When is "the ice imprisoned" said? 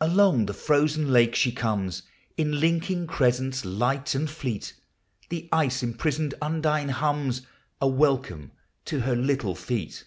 5.28-6.34